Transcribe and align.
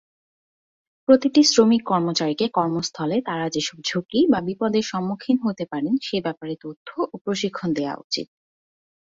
প্রতিটি 1.09 1.41
শ্রমিক-কর্মচারীকে 1.43 2.45
কর্মস্থলে 2.49 3.17
তারা 3.25 3.45
যেসব 3.49 3.77
ঝুঁকি 3.85 4.19
বা 4.31 4.39
বিপদের 4.47 4.83
সম্মুখীন 4.83 5.37
হতে 5.45 5.63
পারেন, 5.65 5.93
সে 6.01 6.17
ব্যাপারে 6.21 6.53
তথ্য 6.63 6.89
ও 7.05 7.25
প্রশিক্ষণ 7.25 7.69
দেওয়া 7.73 7.95
উচিত। 7.97 8.27